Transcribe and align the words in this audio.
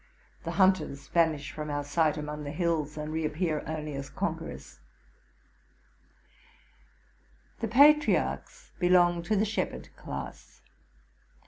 The 0.45 0.53
hunters 0.57 1.09
vanish 1.09 1.51
from 1.51 1.69
our 1.69 1.83
sight 1.83 2.17
among 2.17 2.43
the 2.43 2.49
hills, 2.49 2.97
and 2.97 3.11
re 3.13 3.23
appear 3.23 3.63
only 3.67 3.93
as 3.93 4.09
conquerors. 4.09 4.79
The 7.59 7.67
patriarchs 7.67 8.71
belonged 8.79 9.25
to 9.25 9.35
the 9.35 9.45
shepherd 9.45 9.89
class. 9.95 10.63